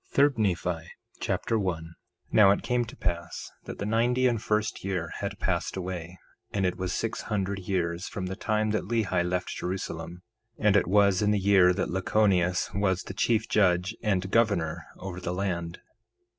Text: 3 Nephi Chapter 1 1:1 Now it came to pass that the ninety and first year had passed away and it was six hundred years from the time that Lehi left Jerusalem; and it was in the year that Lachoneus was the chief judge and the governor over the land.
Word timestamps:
3 0.09 0.29
Nephi 0.35 0.79
Chapter 1.19 1.59
1 1.59 1.83
1:1 1.83 1.89
Now 2.31 2.49
it 2.49 2.63
came 2.63 2.85
to 2.85 2.95
pass 2.97 3.51
that 3.65 3.77
the 3.77 3.85
ninety 3.85 4.25
and 4.25 4.41
first 4.41 4.83
year 4.83 5.11
had 5.19 5.37
passed 5.37 5.77
away 5.77 6.17
and 6.51 6.65
it 6.65 6.75
was 6.75 6.91
six 6.91 7.21
hundred 7.21 7.59
years 7.59 8.07
from 8.07 8.25
the 8.25 8.35
time 8.35 8.71
that 8.71 8.85
Lehi 8.87 9.23
left 9.23 9.49
Jerusalem; 9.55 10.23
and 10.57 10.75
it 10.75 10.87
was 10.87 11.21
in 11.21 11.29
the 11.29 11.37
year 11.37 11.71
that 11.73 11.91
Lachoneus 11.91 12.73
was 12.73 13.03
the 13.03 13.13
chief 13.13 13.47
judge 13.47 13.95
and 14.01 14.23
the 14.23 14.27
governor 14.27 14.87
over 14.97 15.19
the 15.19 15.35
land. 15.35 15.79